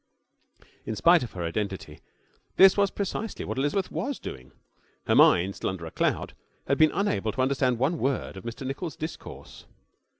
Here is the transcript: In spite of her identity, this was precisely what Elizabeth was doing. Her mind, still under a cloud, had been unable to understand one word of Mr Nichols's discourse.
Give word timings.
In 0.83 0.95
spite 0.95 1.21
of 1.21 1.33
her 1.33 1.43
identity, 1.43 1.99
this 2.55 2.75
was 2.75 2.89
precisely 2.89 3.45
what 3.45 3.59
Elizabeth 3.59 3.91
was 3.91 4.17
doing. 4.17 4.51
Her 5.05 5.13
mind, 5.13 5.55
still 5.55 5.69
under 5.69 5.85
a 5.85 5.91
cloud, 5.91 6.33
had 6.65 6.79
been 6.79 6.89
unable 6.91 7.31
to 7.33 7.41
understand 7.43 7.77
one 7.77 7.99
word 7.99 8.35
of 8.35 8.43
Mr 8.43 8.65
Nichols's 8.65 8.95
discourse. 8.97 9.67